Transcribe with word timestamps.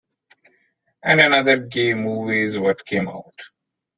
And 1.03 1.21
Another 1.21 1.59
Gay 1.59 1.93
Movie's 1.93 2.57
what 2.57 2.83
came 2.87 3.07
out. 3.07 3.35